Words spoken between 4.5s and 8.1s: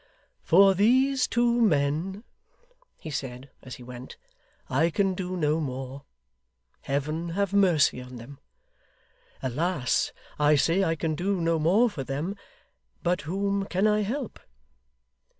'I can do no more. Heaven have mercy